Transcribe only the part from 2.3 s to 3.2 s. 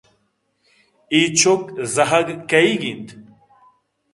کئیگ اِنت